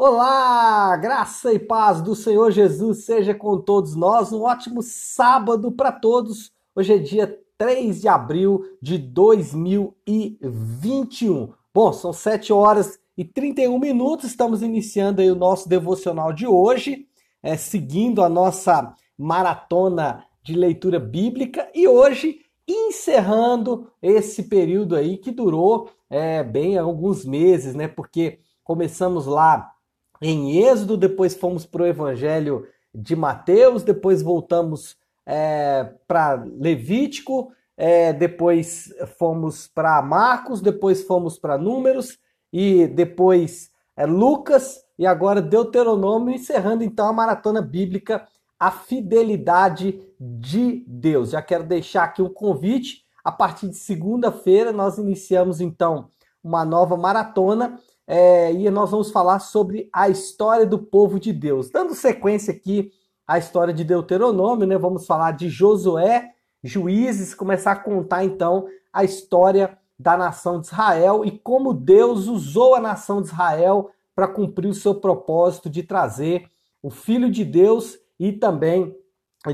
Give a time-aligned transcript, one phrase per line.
[0.00, 4.32] Olá, graça e paz do Senhor Jesus seja com todos nós.
[4.32, 6.52] Um ótimo sábado para todos.
[6.72, 11.52] Hoje é dia 3 de abril de 2021.
[11.74, 14.30] Bom, são 7 horas e 31 minutos.
[14.30, 17.08] Estamos iniciando aí o nosso devocional de hoje,
[17.42, 25.32] é, seguindo a nossa maratona de leitura bíblica e hoje encerrando esse período aí que
[25.32, 27.88] durou é, bem alguns meses, né?
[27.88, 29.74] Porque começamos lá
[30.20, 38.12] em Êxodo, depois fomos para o Evangelho de Mateus, depois voltamos é, para Levítico, é,
[38.12, 42.18] depois fomos para Marcos, depois fomos para Números
[42.52, 48.26] e depois é, Lucas e agora Deuteronômio, encerrando então a maratona bíblica
[48.58, 51.30] a fidelidade de Deus.
[51.30, 53.04] Já quero deixar aqui um convite.
[53.22, 56.08] A partir de segunda-feira, nós iniciamos então
[56.42, 57.78] uma nova maratona
[58.10, 61.68] é, e nós vamos falar sobre a história do povo de Deus.
[61.68, 62.90] Dando sequência aqui
[63.26, 64.78] à história de Deuteronômio, né?
[64.78, 66.32] Vamos falar de Josué,
[66.64, 72.74] Juízes, começar a contar então a história da nação de Israel e como Deus usou
[72.74, 76.48] a nação de Israel para cumprir o seu propósito de trazer
[76.82, 78.96] o Filho de Deus e também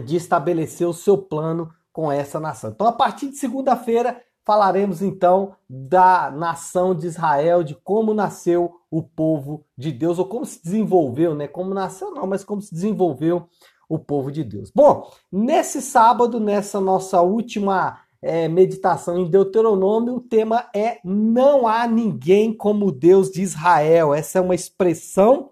[0.07, 2.71] de estabelecer o seu plano com essa nação.
[2.71, 9.03] Então, a partir de segunda-feira, falaremos então da nação de Israel, de como nasceu o
[9.03, 11.49] povo de Deus, ou como se desenvolveu, né?
[11.49, 13.49] Como nasceu, não, mas como se desenvolveu
[13.89, 14.71] o povo de Deus.
[14.75, 21.87] Bom, nesse sábado, nessa nossa última é, meditação em Deuteronômio, o tema é Não há
[21.87, 24.15] ninguém como Deus de Israel.
[24.15, 25.51] Essa é uma expressão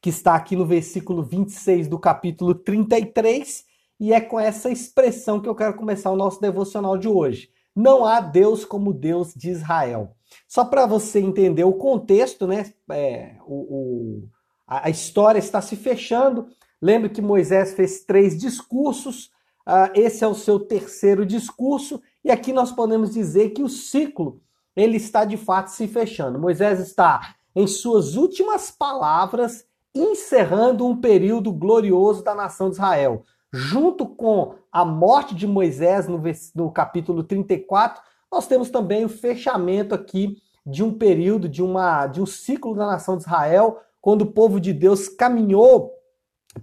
[0.00, 3.64] que está aqui no versículo 26 do capítulo 33,
[3.98, 7.50] e é com essa expressão que eu quero começar o nosso devocional de hoje.
[7.80, 10.14] Não há Deus como Deus de Israel.
[10.46, 12.74] Só para você entender o contexto, né?
[12.90, 14.28] É, o, o,
[14.66, 16.48] a história está se fechando.
[16.80, 19.30] Lembre que Moisés fez três discursos.
[19.66, 22.02] Uh, esse é o seu terceiro discurso.
[22.22, 24.42] E aqui nós podemos dizer que o ciclo
[24.76, 26.38] ele está de fato se fechando.
[26.38, 29.64] Moisés está em suas últimas palavras
[29.94, 33.24] encerrando um período glorioso da nação de Israel.
[33.52, 36.22] Junto com a morte de Moisés no,
[36.54, 38.00] no capítulo 34,
[38.30, 42.86] nós temos também o fechamento aqui de um período, de, uma, de um ciclo da
[42.86, 45.92] nação de Israel, quando o povo de Deus caminhou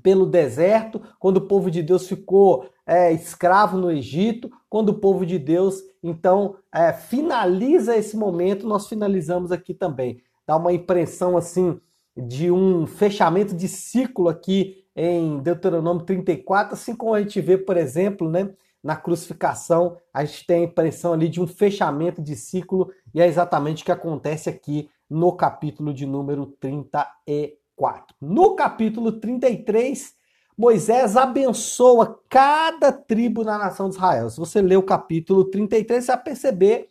[0.02, 5.26] pelo deserto, quando o povo de Deus ficou é, escravo no Egito, quando o povo
[5.26, 10.22] de Deus então é, finaliza esse momento, nós finalizamos aqui também.
[10.46, 11.80] Dá uma impressão assim
[12.16, 17.78] de um fechamento de ciclo aqui em Deuteronômio 34, assim como a gente vê, por
[17.78, 18.50] exemplo, né,
[18.84, 23.28] na crucificação, a gente tem a impressão ali de um fechamento de ciclo, e é
[23.28, 28.16] exatamente o que acontece aqui no capítulo de número 34.
[28.20, 30.16] No capítulo 33,
[30.58, 34.32] Moisés abençoa cada tribo na nação de Israel.
[34.32, 36.90] Se você ler o capítulo 33, você vai perceber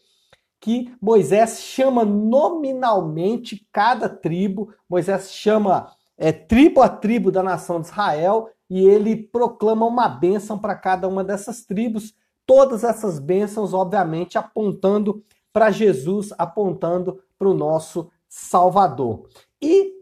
[0.61, 7.89] que Moisés chama nominalmente cada tribo, Moisés chama é, tribo a tribo da nação de
[7.89, 14.39] Israel e ele proclama uma bênção para cada uma dessas tribos, todas essas bênçãos, obviamente,
[14.39, 15.23] apontando
[15.53, 19.29] para Jesus, apontando para o nosso Salvador.
[19.61, 19.99] E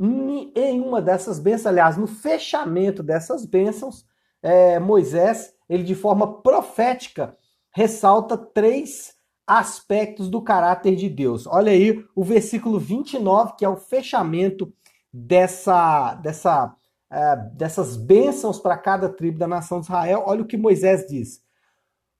[0.56, 4.04] em uma dessas bênçãos, aliás, no fechamento dessas bênçãos,
[4.42, 7.36] é, Moisés, ele de forma profética,
[7.70, 9.14] ressalta três
[9.46, 11.46] aspectos do caráter de Deus.
[11.46, 14.72] Olha aí o versículo 29, que é o fechamento
[15.16, 16.74] dessa, dessa,
[17.12, 20.24] uh, dessas bênçãos para cada tribo da nação de Israel.
[20.26, 21.40] Olha o que Moisés diz.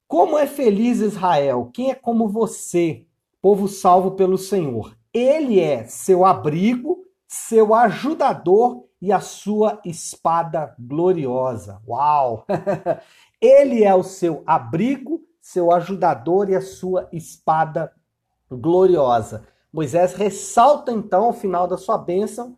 [0.06, 1.70] Como é feliz Israel?
[1.74, 3.04] Quem é como você,
[3.42, 4.96] povo salvo pelo Senhor?
[5.12, 11.82] Ele é seu abrigo, seu ajudador e a sua espada gloriosa.
[11.88, 12.46] Uau!
[13.40, 17.92] Ele é o seu abrigo, seu ajudador e a sua espada
[18.50, 19.46] gloriosa.
[19.72, 22.56] Moisés ressalta então, ao final da sua bênção,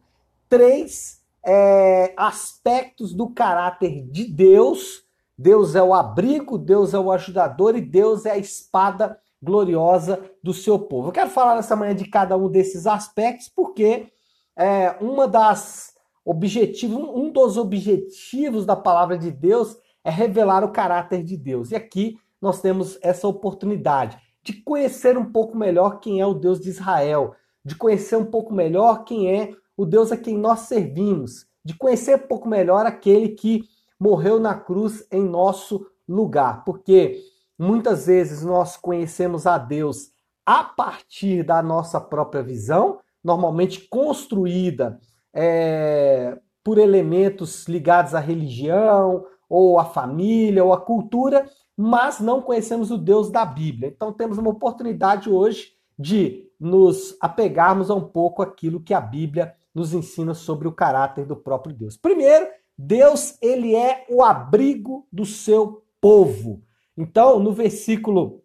[0.48, 5.04] três é, aspectos do caráter de Deus.
[5.38, 10.54] Deus é o abrigo, Deus é o ajudador e Deus é a espada gloriosa do
[10.54, 11.08] seu povo.
[11.08, 14.08] Eu quero falar nessa manhã de cada um desses aspectos, porque
[14.56, 15.94] é, uma das
[16.24, 21.70] objetivos, um dos objetivos da palavra de Deus é revelar o caráter de Deus.
[21.70, 26.60] E aqui nós temos essa oportunidade de conhecer um pouco melhor quem é o Deus
[26.60, 27.34] de Israel,
[27.64, 32.16] de conhecer um pouco melhor quem é o Deus a quem nós servimos, de conhecer
[32.16, 33.64] um pouco melhor aquele que
[33.98, 37.20] morreu na cruz em nosso lugar, porque
[37.58, 40.10] muitas vezes nós conhecemos a Deus
[40.44, 45.00] a partir da nossa própria visão, normalmente construída
[45.34, 52.90] é, por elementos ligados à religião, ou à família, ou à cultura, mas não conhecemos
[52.90, 53.88] o Deus da Bíblia.
[53.88, 59.54] Então temos uma oportunidade hoje de nos apegarmos a um pouco aquilo que a Bíblia
[59.76, 61.98] nos ensina sobre o caráter do próprio Deus.
[61.98, 66.62] Primeiro, Deus, ele é o abrigo do seu povo.
[66.96, 68.42] Então, no versículo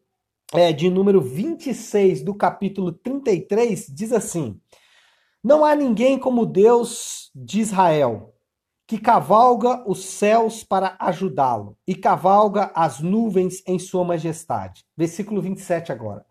[0.53, 4.59] é, de número 26 do capítulo 33, diz assim:
[5.41, 8.35] Não há ninguém como Deus de Israel,
[8.85, 14.83] que cavalga os céus para ajudá-lo e cavalga as nuvens em sua majestade.
[14.97, 16.25] Versículo 27 agora.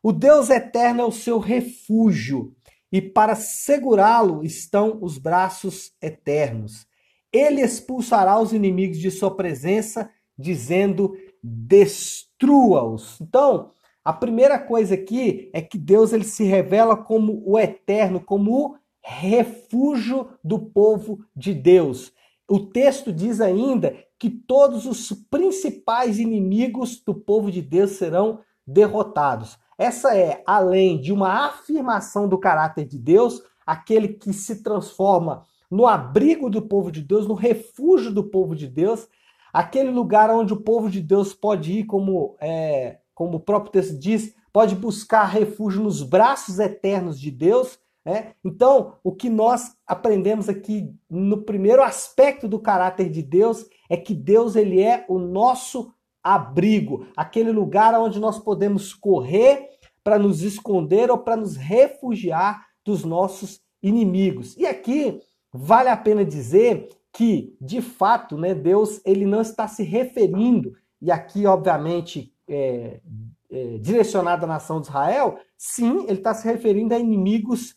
[0.00, 2.54] O Deus eterno é o seu refúgio
[2.96, 6.86] e para segurá-lo estão os braços eternos.
[7.30, 10.08] Ele expulsará os inimigos de sua presença,
[10.38, 13.20] dizendo: destrua-os.
[13.20, 13.70] Então,
[14.02, 18.76] a primeira coisa aqui é que Deus ele se revela como o eterno, como o
[19.02, 22.14] refúgio do povo de Deus.
[22.48, 29.58] O texto diz ainda que todos os principais inimigos do povo de Deus serão derrotados.
[29.78, 35.86] Essa é, além de uma afirmação do caráter de Deus, aquele que se transforma no
[35.86, 39.08] abrigo do povo de Deus, no refúgio do povo de Deus,
[39.52, 43.98] aquele lugar onde o povo de Deus pode ir, como, é, como o próprio texto
[43.98, 47.78] diz, pode buscar refúgio nos braços eternos de Deus.
[48.04, 48.32] Né?
[48.44, 54.14] Então, o que nós aprendemos aqui no primeiro aspecto do caráter de Deus é que
[54.14, 55.92] Deus ele é o nosso
[56.26, 59.68] abrigo, aquele lugar onde nós podemos correr
[60.02, 64.56] para nos esconder ou para nos refugiar dos nossos inimigos.
[64.56, 65.20] E aqui
[65.52, 71.12] vale a pena dizer que, de fato, né, Deus ele não está se referindo, e
[71.12, 73.00] aqui, obviamente, é,
[73.48, 77.76] é, direcionado à nação de Israel, sim, ele está se referindo a inimigos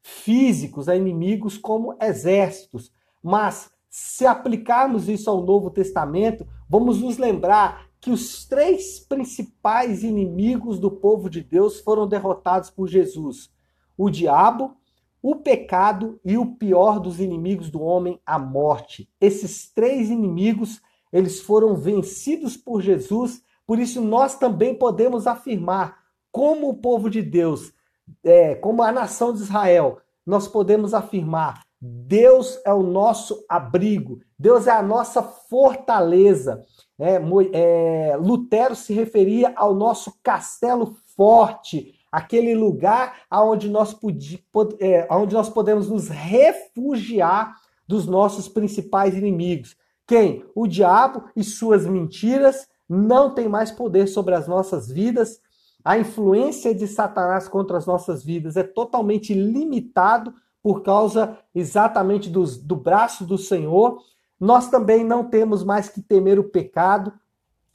[0.00, 2.90] físicos, a inimigos como exércitos.
[3.22, 10.78] Mas, se aplicarmos isso ao Novo Testamento, vamos nos lembrar que os três principais inimigos
[10.78, 13.50] do povo de Deus foram derrotados por Jesus:
[13.96, 14.76] o diabo,
[15.22, 19.08] o pecado e o pior dos inimigos do homem, a morte.
[19.20, 20.80] Esses três inimigos,
[21.12, 25.98] eles foram vencidos por Jesus, por isso nós também podemos afirmar,
[26.32, 27.72] como o povo de Deus,
[28.24, 34.66] é, como a nação de Israel, nós podemos afirmar: Deus é o nosso abrigo, Deus
[34.66, 36.62] é a nossa fortaleza.
[36.98, 37.18] É,
[37.54, 44.44] é, Lutero se referia ao nosso castelo forte, aquele lugar aonde nós, podi,
[44.78, 47.56] é, onde nós podemos nos refugiar
[47.88, 49.74] dos nossos principais inimigos.
[50.06, 50.44] Quem?
[50.54, 55.40] O diabo e suas mentiras não tem mais poder sobre as nossas vidas.
[55.82, 62.56] A influência de Satanás contra as nossas vidas é totalmente limitado por causa exatamente dos,
[62.56, 64.00] do braço do Senhor
[64.40, 67.12] nós também não temos mais que temer o pecado,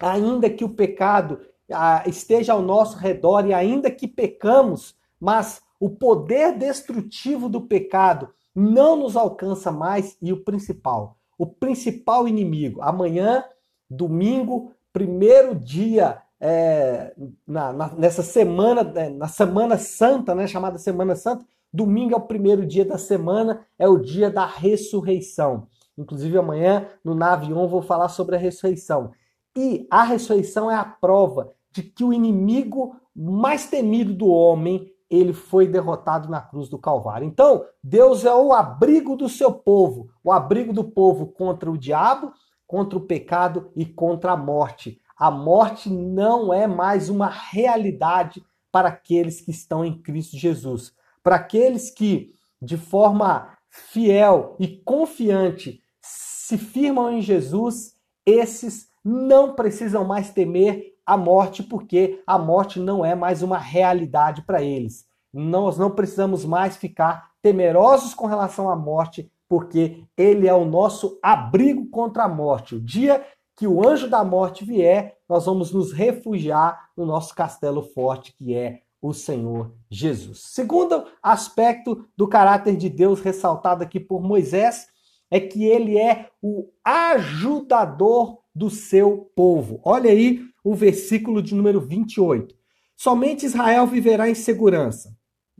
[0.01, 1.39] ainda que o pecado
[1.71, 8.29] ah, esteja ao nosso redor e ainda que pecamos, mas o poder destrutivo do pecado
[8.53, 12.81] não nos alcança mais e o principal, o principal inimigo.
[12.81, 13.43] Amanhã,
[13.88, 17.13] domingo, primeiro dia é,
[17.45, 21.45] na, na, nessa semana, é, na Semana Santa, né, chamada Semana Santa,
[21.75, 25.68] domingo é o primeiro dia da semana, é o dia da ressurreição.
[25.98, 29.12] Inclusive amanhã no Nave 1 vou falar sobre a ressurreição.
[29.55, 35.34] E a ressurreição é a prova de que o inimigo mais temido do homem, ele
[35.34, 37.27] foi derrotado na cruz do Calvário.
[37.27, 42.34] Então, Deus é o abrigo do seu povo, o abrigo do povo contra o diabo,
[42.67, 45.00] contra o pecado e contra a morte.
[45.17, 50.94] A morte não é mais uma realidade para aqueles que estão em Cristo Jesus.
[51.25, 60.05] Para aqueles que, de forma fiel e confiante, se firmam em Jesus, esses não precisam
[60.05, 65.08] mais temer a morte, porque a morte não é mais uma realidade para eles.
[65.34, 71.17] Nós não precisamos mais ficar temerosos com relação à morte, porque ele é o nosso
[71.24, 72.75] abrigo contra a morte.
[72.75, 77.82] O dia que o anjo da morte vier, nós vamos nos refugiar no nosso castelo
[77.82, 80.39] forte, que é o Senhor Jesus.
[80.39, 84.88] Segundo aspecto do caráter de Deus ressaltado aqui por Moisés
[85.29, 89.79] é que ele é o ajudador do seu povo.
[89.83, 92.55] Olha aí o versículo de número 28.
[92.95, 95.15] Somente Israel viverá em segurança.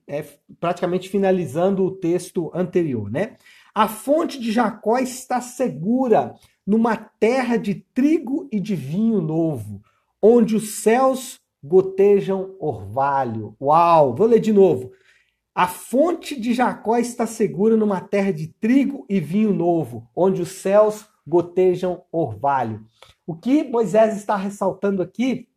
[0.08, 0.24] É
[0.60, 3.36] praticamente finalizando o texto anterior, né?
[3.74, 6.36] A fonte de Jacó está segura
[6.66, 9.82] numa terra de trigo e de vinho novo,
[10.22, 13.56] onde os céus gotejam orvalho.
[13.60, 14.16] Uau!
[14.16, 14.92] Vou ler de novo.
[15.54, 20.50] A fonte de Jacó está segura numa terra de trigo e vinho novo, onde os
[20.50, 22.86] céus gotejam orvalho.
[23.26, 25.48] O que Moisés está ressaltando aqui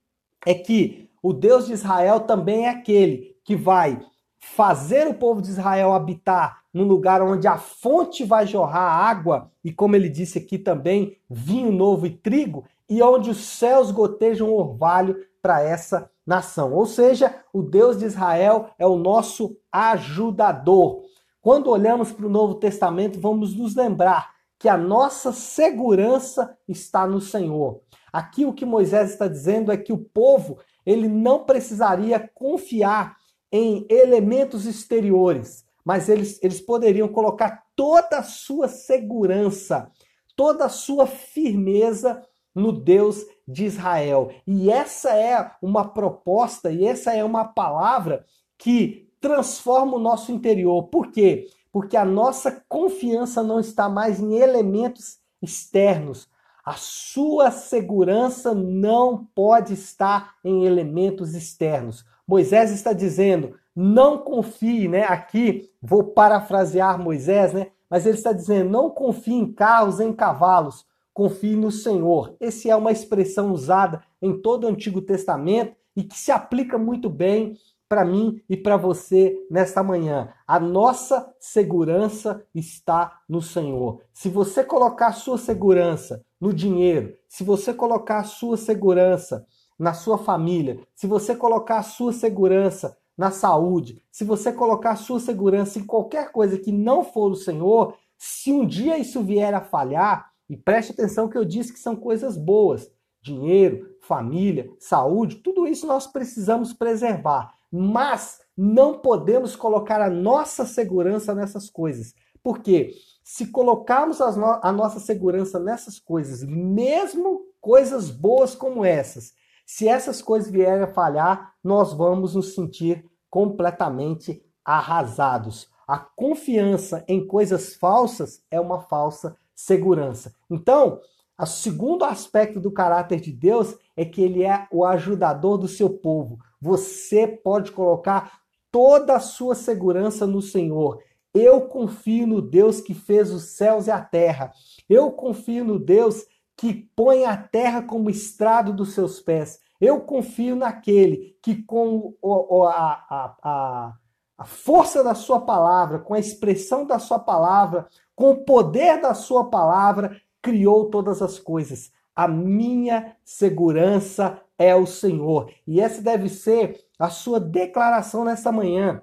[0.46, 4.00] é que o Deus de Israel também é aquele que vai
[4.38, 9.72] fazer o povo de Israel habitar num lugar onde a fonte vai jorrar água, e
[9.72, 15.16] como ele disse aqui também, vinho novo e trigo, e onde os céus gotejam orvalho
[15.40, 16.72] para essa nação.
[16.74, 21.02] Ou seja, o Deus de Israel é o nosso ajudador.
[21.40, 27.20] Quando olhamos para o Novo Testamento, vamos nos lembrar que a nossa segurança está no
[27.20, 27.80] Senhor.
[28.12, 33.16] Aqui o que Moisés está dizendo é que o povo ele não precisaria confiar
[33.52, 39.90] em elementos exteriores, mas eles, eles poderiam colocar toda a sua segurança,
[40.36, 42.22] toda a sua firmeza
[42.58, 44.30] no Deus de Israel.
[44.46, 48.24] E essa é uma proposta e essa é uma palavra
[48.58, 50.84] que transforma o nosso interior.
[50.84, 51.46] Por quê?
[51.72, 56.28] Porque a nossa confiança não está mais em elementos externos.
[56.64, 62.04] A sua segurança não pode estar em elementos externos.
[62.26, 65.04] Moisés está dizendo: não confie, né?
[65.04, 67.68] Aqui vou parafrasear Moisés, né?
[67.88, 70.84] Mas ele está dizendo: não confie em carros, em cavalos,
[71.18, 72.36] confie no Senhor.
[72.38, 77.10] Essa é uma expressão usada em todo o Antigo Testamento e que se aplica muito
[77.10, 77.58] bem
[77.88, 80.32] para mim e para você nesta manhã.
[80.46, 84.00] A nossa segurança está no Senhor.
[84.12, 89.44] Se você colocar a sua segurança no dinheiro, se você colocar a sua segurança
[89.76, 94.96] na sua família, se você colocar a sua segurança na saúde, se você colocar a
[94.96, 99.52] sua segurança em qualquer coisa que não for o Senhor, se um dia isso vier
[99.52, 102.90] a falhar, e preste atenção que eu disse que são coisas boas,
[103.20, 111.34] dinheiro, família, saúde, tudo isso nós precisamos preservar, mas não podemos colocar a nossa segurança
[111.34, 112.14] nessas coisas.
[112.42, 119.34] Porque se colocarmos a nossa segurança nessas coisas, mesmo coisas boas como essas,
[119.66, 125.68] se essas coisas vierem a falhar, nós vamos nos sentir completamente arrasados.
[125.86, 130.32] A confiança em coisas falsas é uma falsa segurança.
[130.48, 131.00] Então,
[131.36, 135.90] o segundo aspecto do caráter de Deus é que ele é o ajudador do seu
[135.90, 136.38] povo.
[136.60, 141.02] Você pode colocar toda a sua segurança no Senhor.
[141.34, 144.52] Eu confio no Deus que fez os céus e a terra.
[144.88, 146.24] Eu confio no Deus
[146.56, 149.58] que põe a terra como estrado dos seus pés.
[149.80, 153.96] Eu confio naquele que, com a, a, a,
[154.38, 157.88] a força da sua palavra, com a expressão da sua palavra,
[158.18, 161.92] com o poder da sua palavra, criou todas as coisas.
[162.16, 165.52] A minha segurança é o Senhor.
[165.64, 169.00] E essa deve ser a sua declaração nessa manhã.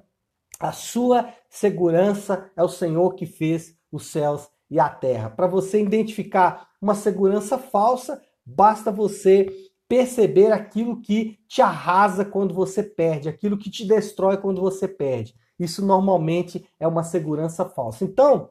[0.59, 5.29] A sua segurança é o Senhor que fez os céus e a terra.
[5.29, 9.47] Para você identificar uma segurança falsa, basta você
[9.87, 15.33] perceber aquilo que te arrasa quando você perde, aquilo que te destrói quando você perde.
[15.57, 18.03] Isso normalmente é uma segurança falsa.
[18.03, 18.49] Então,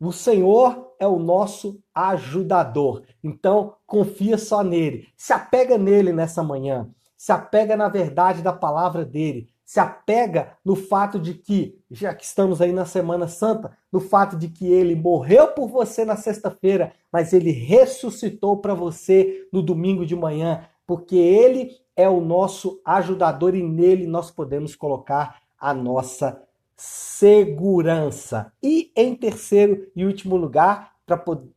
[0.00, 3.02] o Senhor é o nosso ajudador.
[3.22, 5.08] Então, confia só nele.
[5.16, 6.88] Se apega nele nessa manhã.
[7.16, 12.24] Se apega na verdade da palavra dele se apega no fato de que, já que
[12.24, 16.94] estamos aí na Semana Santa, no fato de que ele morreu por você na sexta-feira,
[17.12, 23.54] mas ele ressuscitou para você no domingo de manhã, porque ele é o nosso ajudador
[23.54, 26.42] e nele nós podemos colocar a nossa
[26.78, 28.50] segurança.
[28.62, 30.92] E em terceiro e último lugar,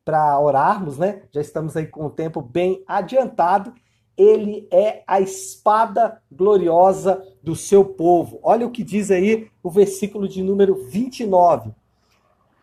[0.04, 1.24] para orarmos, né?
[1.32, 3.74] Já estamos aí com o tempo bem adiantado
[4.22, 8.40] ele é a espada gloriosa do seu povo.
[8.44, 11.72] Olha o que diz aí o versículo de número 29.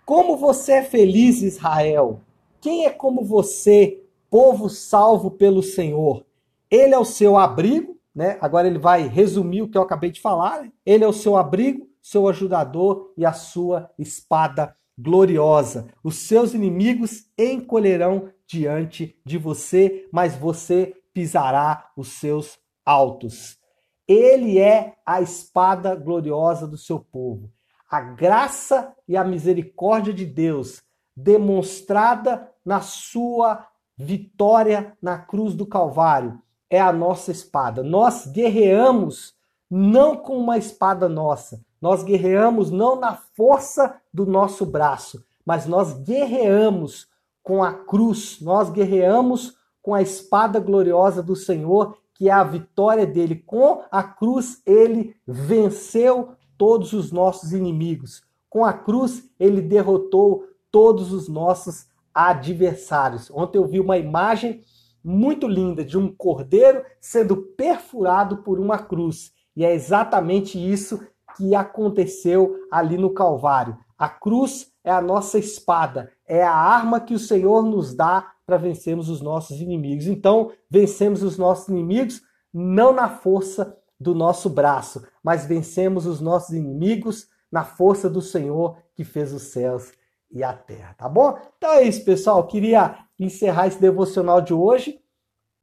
[0.06, 2.20] Como você é feliz, Israel!
[2.60, 6.24] Quem é como você, povo salvo pelo Senhor?
[6.70, 8.38] Ele é o seu abrigo, né?
[8.40, 10.68] Agora ele vai resumir o que eu acabei de falar.
[10.86, 15.88] Ele é o seu abrigo, seu ajudador e a sua espada gloriosa.
[16.02, 23.58] Os seus inimigos encolherão diante de você, mas você pisará os seus altos.
[24.06, 27.52] Ele é a espada gloriosa do seu povo.
[27.90, 30.82] A graça e a misericórdia de Deus
[31.16, 36.40] demonstrada na sua vitória na cruz do Calvário
[36.70, 37.82] é a nossa espada.
[37.82, 39.34] Nós guerreamos
[39.70, 45.92] não com uma espada nossa, nós guerreamos não na força do nosso braço, mas nós
[45.94, 47.08] guerreamos
[47.42, 53.06] com a cruz, nós guerreamos com a espada gloriosa do Senhor, que é a vitória
[53.06, 53.36] dele.
[53.36, 58.22] Com a cruz, ele venceu todos os nossos inimigos.
[58.50, 63.30] Com a cruz, ele derrotou todos os nossos adversários.
[63.30, 64.60] Ontem eu vi uma imagem
[65.02, 69.32] muito linda de um cordeiro sendo perfurado por uma cruz.
[69.56, 71.00] E é exatamente isso
[71.36, 73.76] que aconteceu ali no Calvário.
[73.96, 78.56] A cruz é a nossa espada, é a arma que o Senhor nos dá para
[78.56, 80.06] vencermos os nossos inimigos.
[80.06, 86.54] Então, vencemos os nossos inimigos não na força do nosso braço, mas vencemos os nossos
[86.54, 89.92] inimigos na força do Senhor que fez os céus
[90.30, 91.38] e a terra, tá bom?
[91.56, 92.46] Então é isso, pessoal.
[92.46, 95.00] Queria encerrar esse devocional de hoje,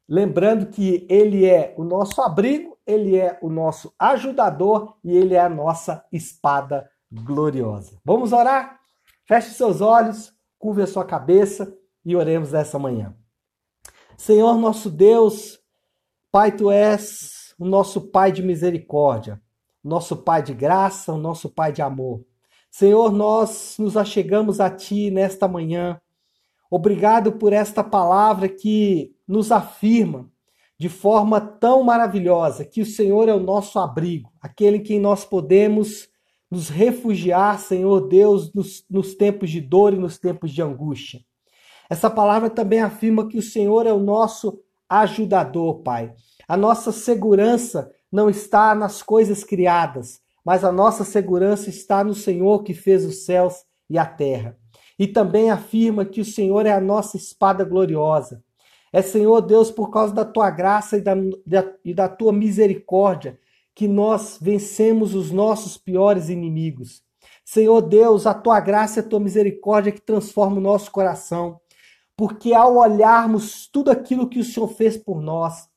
[0.07, 5.39] lembrando que ele é o nosso abrigo, ele é o nosso ajudador e ele é
[5.39, 7.99] a nossa espada gloriosa.
[8.03, 8.79] Vamos orar?
[9.25, 11.75] Feche seus olhos, curve a sua cabeça
[12.05, 13.15] e oremos essa manhã.
[14.17, 15.59] Senhor nosso Deus,
[16.31, 19.41] Pai, tu és o nosso Pai de misericórdia,
[19.83, 22.23] nosso Pai de graça, o nosso Pai de amor.
[22.69, 25.99] Senhor, nós nos achegamos a Ti nesta manhã.
[26.69, 30.29] Obrigado por esta palavra que nos afirma
[30.77, 35.23] de forma tão maravilhosa que o Senhor é o nosso abrigo, aquele em quem nós
[35.23, 36.09] podemos
[36.51, 41.21] nos refugiar, Senhor Deus, nos, nos tempos de dor e nos tempos de angústia.
[41.89, 46.13] Essa palavra também afirma que o Senhor é o nosso ajudador, Pai.
[46.47, 52.63] A nossa segurança não está nas coisas criadas, mas a nossa segurança está no Senhor
[52.63, 54.57] que fez os céus e a terra.
[54.97, 58.43] E também afirma que o Senhor é a nossa espada gloriosa.
[58.95, 63.37] É, Senhor Deus, por causa da tua graça e da, da, e da tua misericórdia,
[63.75, 67.03] que nós vencemos os nossos piores inimigos.
[67.43, 71.59] Senhor Deus, a tua graça e a tua misericórdia que transforma o nosso coração.
[72.15, 75.67] Porque ao olharmos tudo aquilo que o Senhor fez por nós,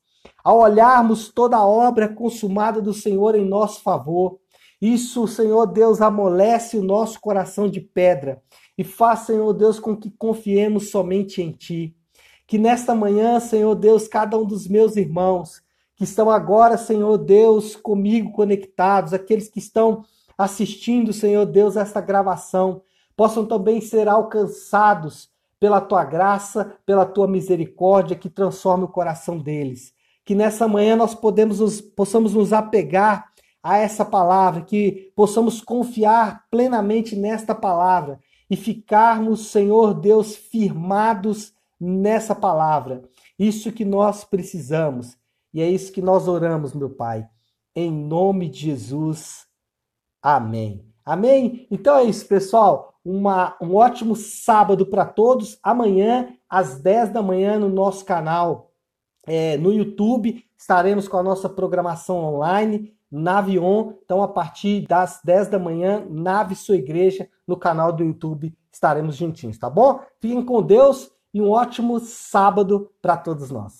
[0.41, 4.39] ao olharmos toda a obra consumada do Senhor em nosso favor,
[4.81, 8.41] isso, Senhor Deus, amolece o nosso coração de pedra
[8.77, 11.98] e faz, Senhor Deus, com que confiemos somente em Ti.
[12.49, 15.61] Que nesta manhã, Senhor Deus, cada um dos meus irmãos
[15.95, 20.03] que estão agora, Senhor Deus, comigo conectados, aqueles que estão
[20.35, 22.81] assistindo, Senhor Deus, esta gravação,
[23.15, 29.93] possam também ser alcançados pela tua graça, pela tua misericórdia que transforma o coração deles.
[30.25, 33.31] Que nessa manhã nós podemos nos, possamos nos apegar
[33.61, 42.35] a essa palavra, que possamos confiar plenamente nesta palavra e ficarmos, Senhor Deus, firmados nessa
[42.35, 43.03] palavra.
[43.37, 45.17] Isso que nós precisamos
[45.53, 47.27] e é isso que nós oramos, meu Pai.
[47.75, 49.47] Em nome de Jesus.
[50.21, 50.85] Amém.
[51.03, 51.67] Amém?
[51.71, 52.93] Então é isso, pessoal.
[53.03, 55.57] Uma, um ótimo sábado para todos.
[55.63, 58.71] Amanhã, às 10 da manhã, no nosso canal
[59.25, 63.93] é, no YouTube, estaremos com a nossa programação online Navion.
[64.03, 69.15] Então, a partir das 10 da manhã, Nave Sua Igreja, no canal do YouTube, estaremos
[69.15, 69.99] juntinhos, tá bom?
[70.19, 73.73] Fiquem com Deus e um ótimo sábado para todos nós.